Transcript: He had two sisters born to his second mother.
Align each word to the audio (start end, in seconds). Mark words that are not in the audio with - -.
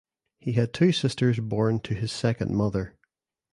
He 0.39 0.53
had 0.53 0.73
two 0.73 0.91
sisters 0.93 1.39
born 1.39 1.79
to 1.81 1.93
his 1.93 2.11
second 2.11 2.57
mother. 2.57 2.95